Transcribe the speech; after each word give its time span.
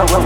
Welcome, 0.00 0.16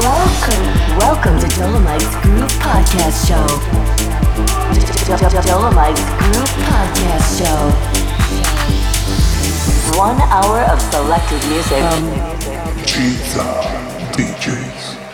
welcome, 0.00 0.64
welcome 0.96 1.36
to 1.38 1.46
Dolomites 1.58 2.16
Groove 2.22 2.50
Podcast 2.56 3.28
Show. 3.28 3.46
Dolomites 5.42 6.00
Podcast 6.64 7.28
Show. 7.38 7.58
One 9.98 10.18
hour 10.22 10.60
of 10.72 10.80
selected 10.80 11.42
music. 11.50 11.84
gizA 12.86 13.44
DJs. 14.12 15.05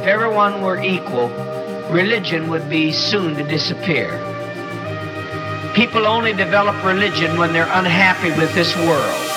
If 0.00 0.06
everyone 0.06 0.62
were 0.62 0.80
equal, 0.82 1.28
religion 1.90 2.48
would 2.48 2.70
be 2.70 2.90
soon 2.90 3.34
to 3.34 3.42
disappear. 3.42 4.08
People 5.74 6.06
only 6.06 6.32
develop 6.32 6.82
religion 6.82 7.36
when 7.36 7.52
they're 7.52 7.68
unhappy 7.70 8.30
with 8.30 8.54
this 8.54 8.74
world. 8.76 9.29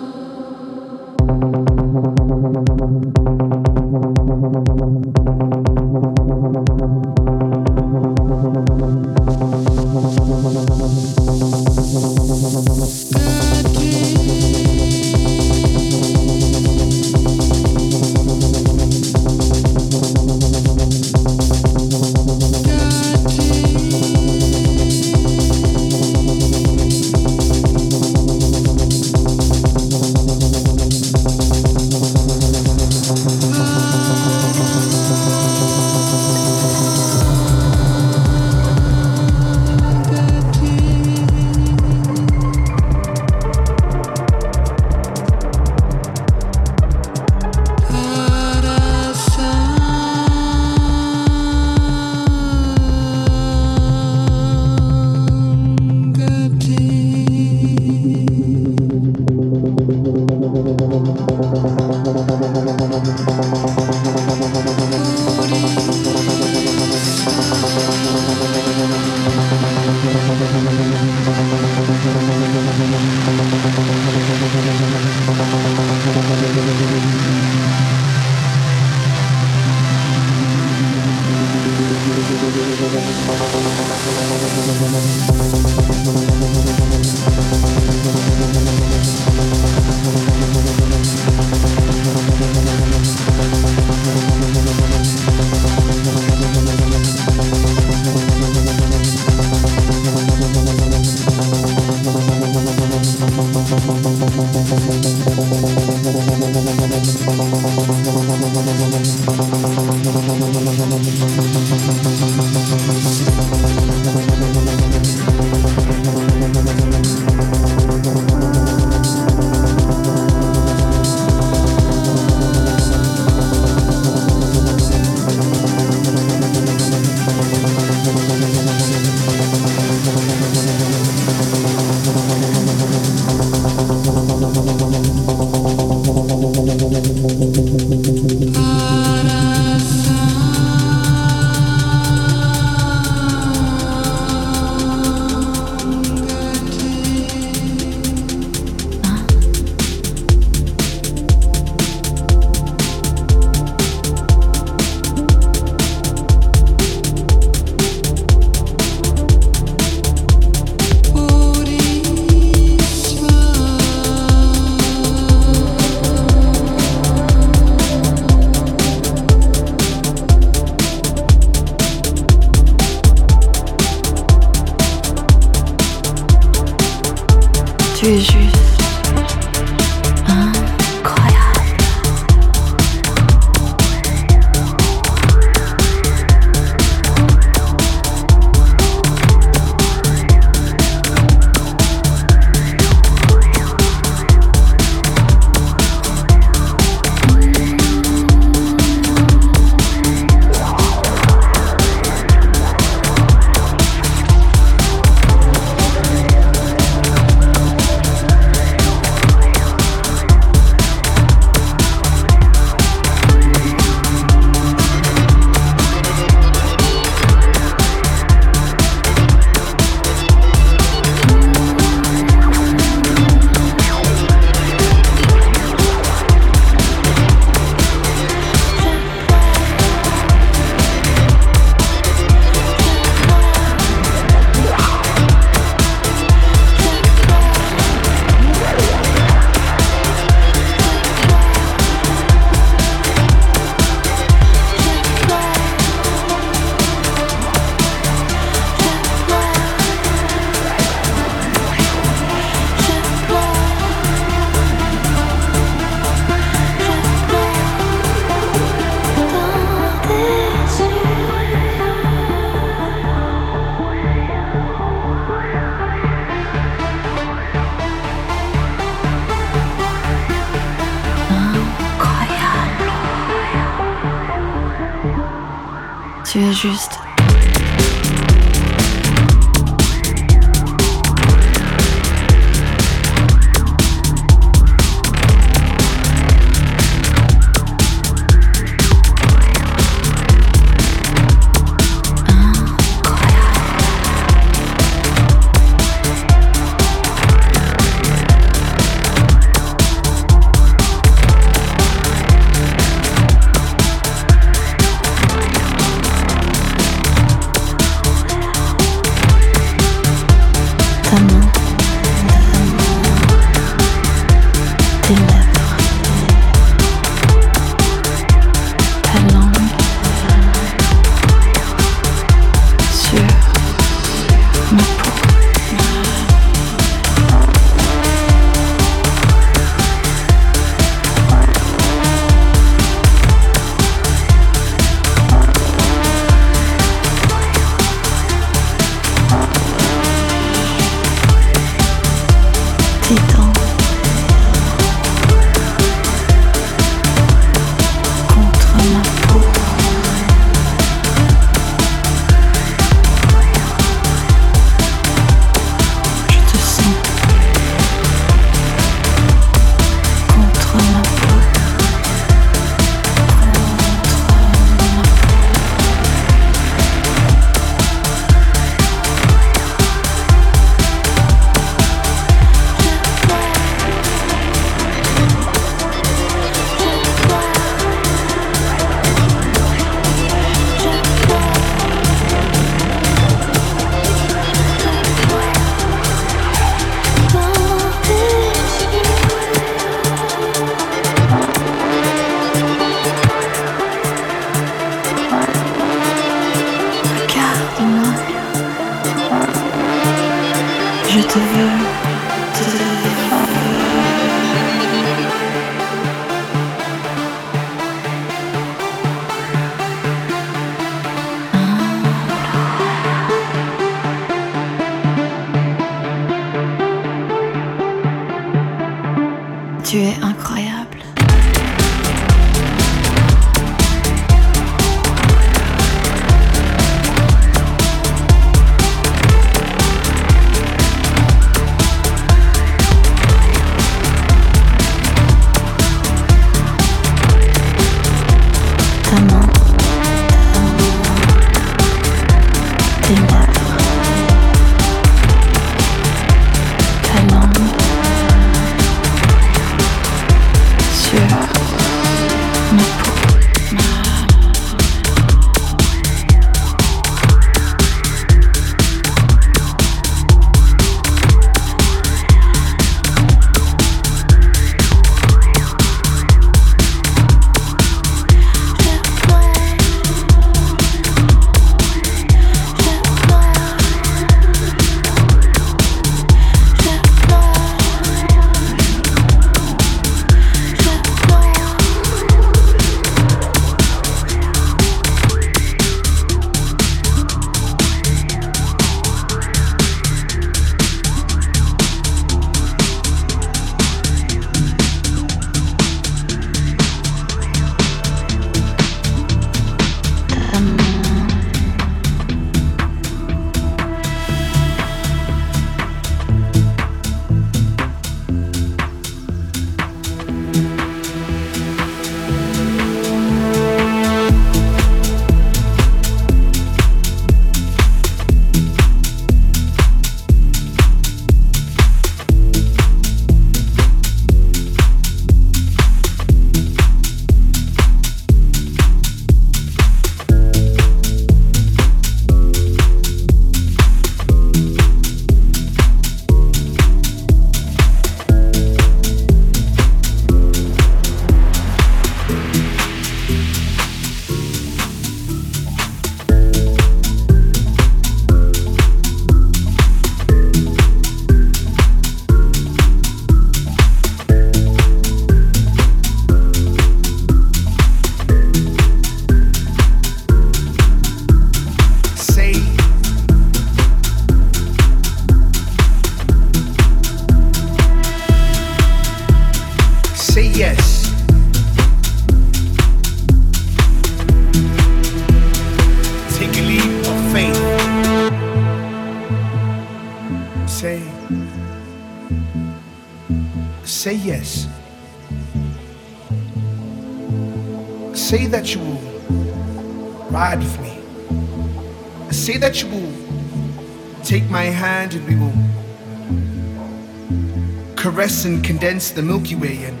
And 598.46 598.62
condense 598.62 599.10
the 599.10 599.22
Milky 599.22 599.56
Way 599.56 599.82
and 599.82 600.00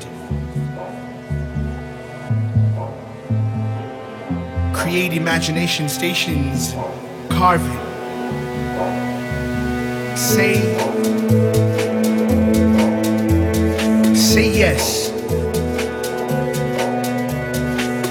create 4.72 5.12
imagination 5.12 5.88
stations, 5.88 6.72
carving. 7.28 7.80
Say, 10.16 10.54
say 14.14 14.48
yes. 14.48 15.08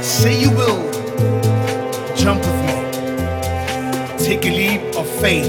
Say 0.05 0.37
you 0.41 0.51
will 0.51 0.91
jump 2.17 2.41
with 2.41 2.59
me. 2.67 2.75
Take 4.17 4.45
a 4.45 4.51
leap 4.51 4.95
of 4.97 5.07
faith. 5.21 5.45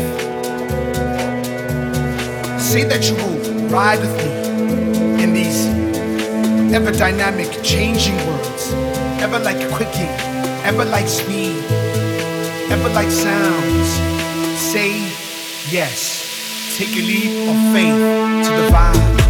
Say 2.61 2.85
that 2.85 3.09
you 3.09 3.17
will 3.17 3.69
ride 3.69 3.99
with 3.99 4.17
me 4.19 4.26
ever 6.75 6.93
dynamic, 6.93 7.51
changing 7.63 8.17
worlds, 8.27 8.73
ever 9.21 9.39
like 9.39 9.59
quicking, 9.73 10.11
ever 10.65 10.85
like 10.85 11.09
speed, 11.09 11.63
ever 12.71 12.89
like 12.91 13.11
sounds. 13.11 13.89
Say 14.59 14.91
yes. 15.71 16.25
Take 16.77 16.95
a 16.97 17.03
leap 17.03 17.49
of 17.49 17.57
faith 17.73 18.47
to 18.47 18.53
the 18.63 18.69
vibe. 18.71 19.26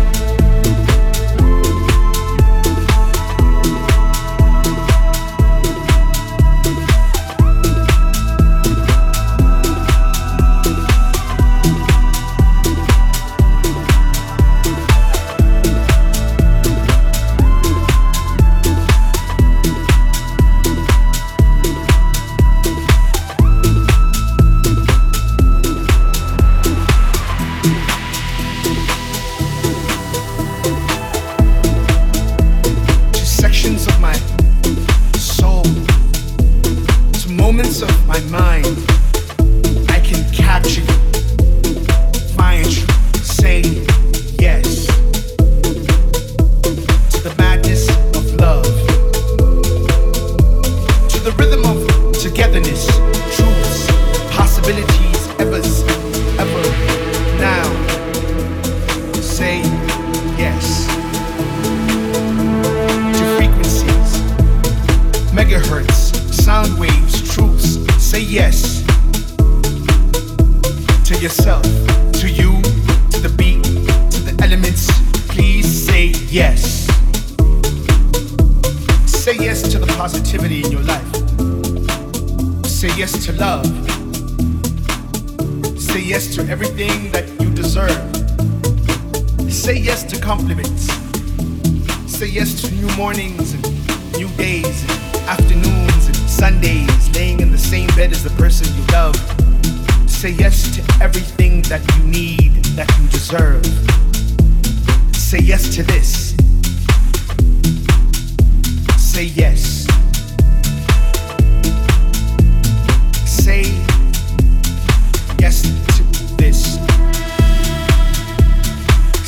Yourself, 71.26 71.64
to 72.12 72.30
you, 72.30 72.62
to 73.10 73.18
the 73.18 73.34
beat, 73.36 73.60
to 73.64 74.20
the 74.22 74.38
elements. 74.44 74.86
Please 75.26 75.66
say 75.66 76.12
yes. 76.30 76.86
Say 79.10 79.34
yes 79.34 79.60
to 79.72 79.80
the 79.80 79.92
positivity 79.98 80.62
in 80.62 80.70
your 80.70 80.82
life. 80.82 81.10
Say 82.64 82.92
yes 82.96 83.26
to 83.26 83.32
love. 83.32 83.66
Say 85.80 86.00
yes 86.00 86.32
to 86.36 86.46
everything 86.46 87.10
that 87.10 87.28
you 87.40 87.50
deserve. 87.50 87.98
Say 89.52 89.78
yes 89.78 90.04
to 90.04 90.20
compliments. 90.20 90.86
Say 92.06 92.28
yes 92.28 92.60
to 92.60 92.72
new 92.72 92.88
mornings 92.96 93.52
and 93.52 93.64
new 94.16 94.28
days 94.36 94.80
and 94.82 95.16
afternoons 95.26 96.06
and 96.06 96.16
Sundays, 96.16 97.10
laying 97.16 97.40
in 97.40 97.50
the 97.50 97.58
same 97.58 97.88
bed 97.96 98.12
as 98.12 98.22
the 98.22 98.30
person 98.38 98.72
you 98.76 98.86
love. 98.92 99.35
Say 100.16 100.30
yes 100.30 100.74
to 100.74 101.04
everything 101.04 101.60
that 101.68 101.82
you 101.94 102.04
need, 102.04 102.64
that 102.74 102.88
you 102.98 103.06
deserve. 103.08 103.64
Say 105.14 105.40
yes 105.40 105.74
to 105.76 105.82
this. 105.82 106.34
Say 108.98 109.24
yes. 109.24 109.86
Say 113.26 113.64
yes 115.38 115.62
to 115.96 116.02
this. 116.38 116.78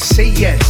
Say 0.03 0.31
yes. 0.31 0.68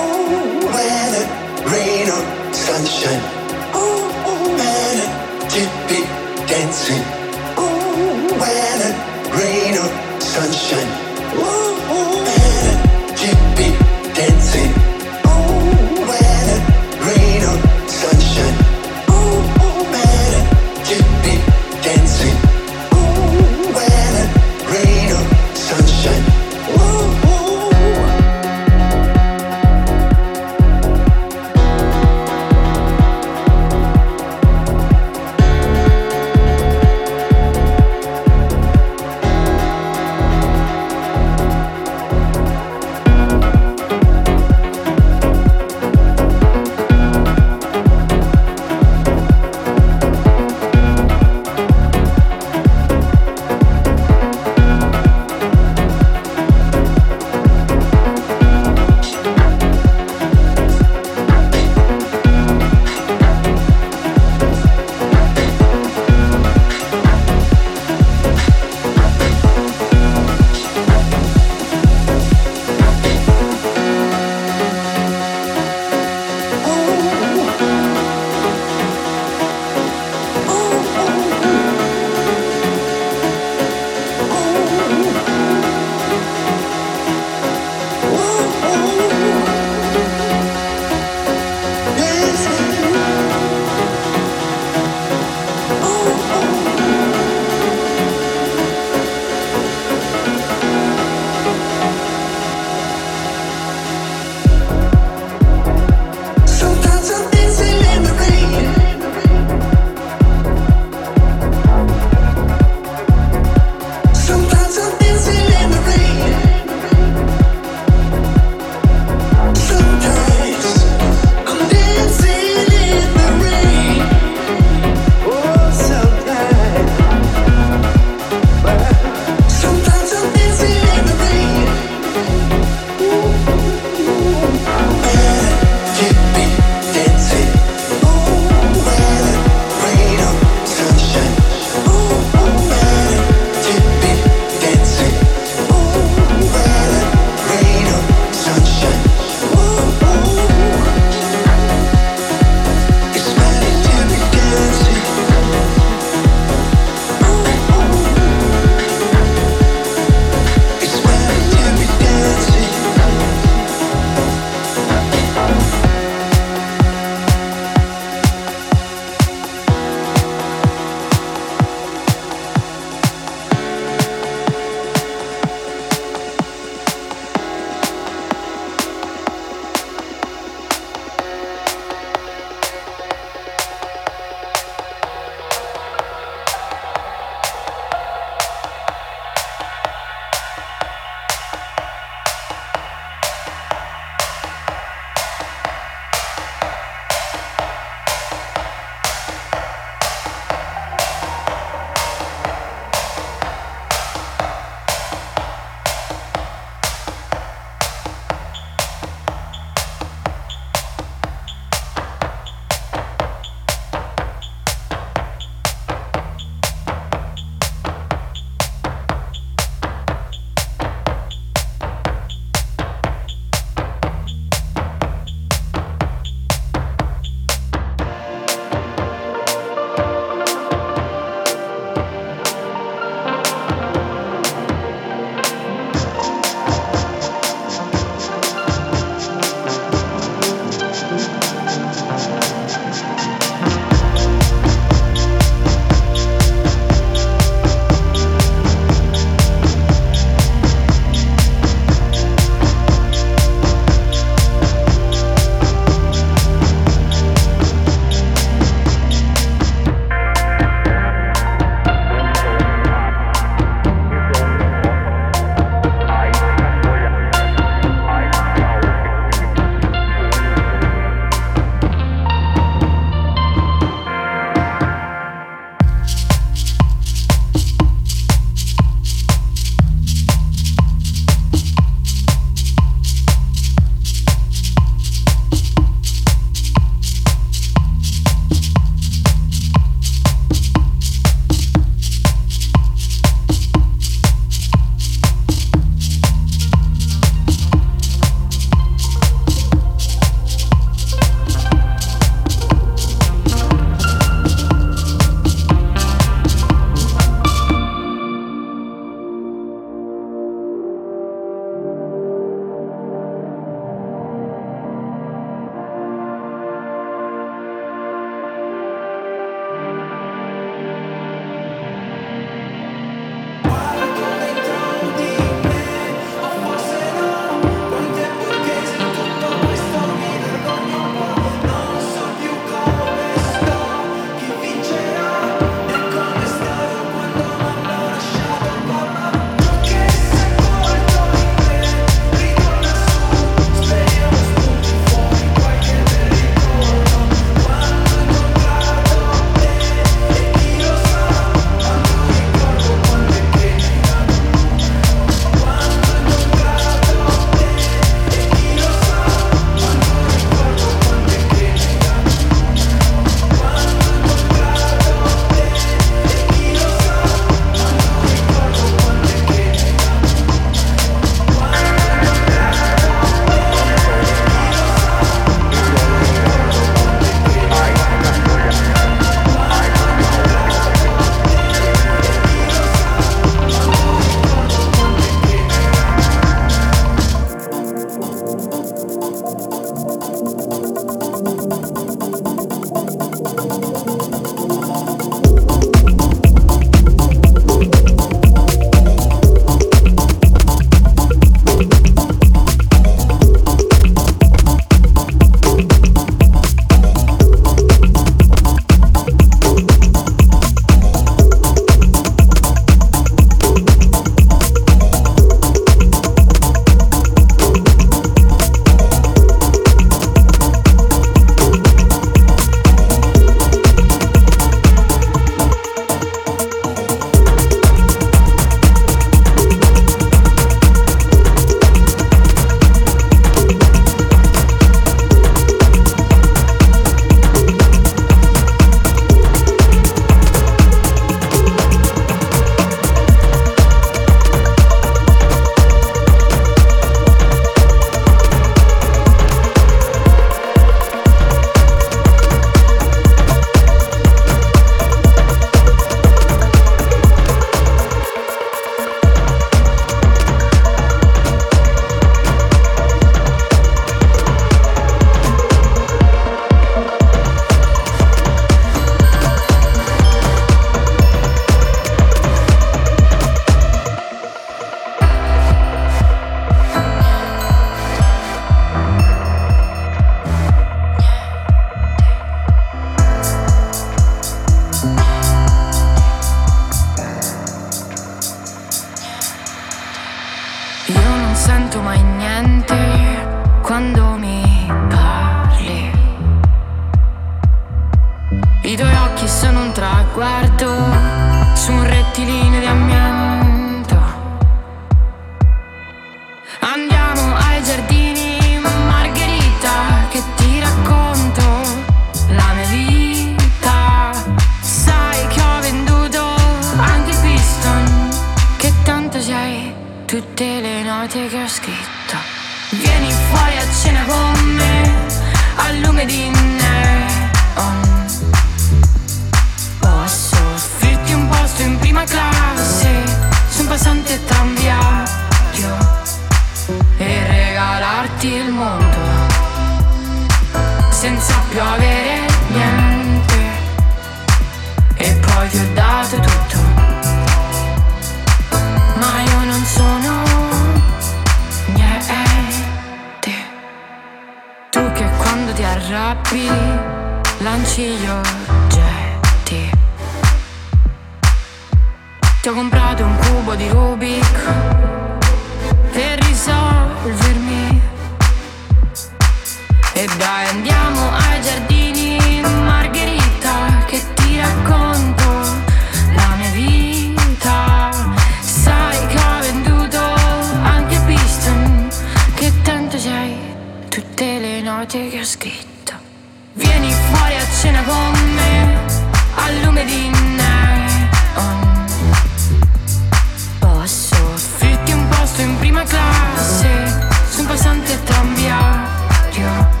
prima 596.01 596.05
classe, 596.05 597.29
sono 597.49 597.67
passante 597.67 598.23
tranviario. 598.23 600.00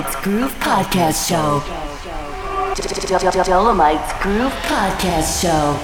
Dolomites 0.00 0.22
Groove 0.22 0.54
Podcast 0.60 1.28
Show. 1.28 1.60
Dolomites 3.44 4.12
Groove 4.22 4.52
Podcast 4.64 5.42
Show. 5.42 5.76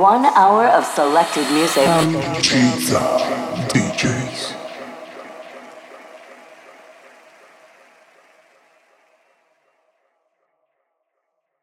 One 0.00 0.24
hour 0.24 0.66
of 0.68 0.86
selected 0.86 1.44
music. 1.52 1.84